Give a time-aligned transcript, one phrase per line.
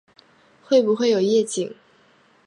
[0.63, 1.75] 会不会有夜景